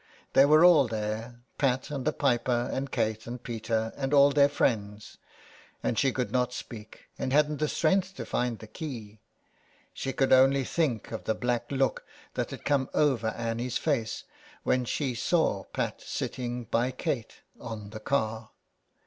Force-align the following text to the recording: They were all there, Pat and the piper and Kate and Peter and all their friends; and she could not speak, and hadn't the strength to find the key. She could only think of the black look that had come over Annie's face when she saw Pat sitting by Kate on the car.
They 0.33 0.45
were 0.47 0.65
all 0.65 0.87
there, 0.87 1.43
Pat 1.59 1.91
and 1.91 2.05
the 2.05 2.11
piper 2.11 2.71
and 2.73 2.91
Kate 2.91 3.27
and 3.27 3.43
Peter 3.43 3.93
and 3.95 4.15
all 4.15 4.31
their 4.31 4.49
friends; 4.49 5.19
and 5.83 5.95
she 5.99 6.11
could 6.11 6.31
not 6.31 6.53
speak, 6.53 7.05
and 7.19 7.31
hadn't 7.31 7.57
the 7.57 7.67
strength 7.67 8.15
to 8.15 8.25
find 8.25 8.57
the 8.57 8.65
key. 8.65 9.19
She 9.93 10.11
could 10.11 10.33
only 10.33 10.63
think 10.63 11.11
of 11.11 11.25
the 11.25 11.35
black 11.35 11.71
look 11.71 12.03
that 12.33 12.49
had 12.49 12.65
come 12.65 12.89
over 12.95 13.27
Annie's 13.27 13.77
face 13.77 14.23
when 14.63 14.85
she 14.85 15.13
saw 15.13 15.65
Pat 15.65 16.01
sitting 16.01 16.63
by 16.63 16.89
Kate 16.89 17.41
on 17.59 17.91
the 17.91 17.99
car. 17.99 18.49